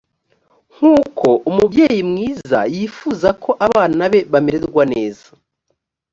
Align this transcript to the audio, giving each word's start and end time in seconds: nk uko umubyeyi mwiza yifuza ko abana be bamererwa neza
nk 0.75 0.79
uko 0.99 1.27
umubyeyi 1.49 2.01
mwiza 2.09 2.59
yifuza 2.75 3.29
ko 3.43 3.51
abana 3.67 4.03
be 4.11 4.19
bamererwa 4.31 4.83
neza 4.93 5.25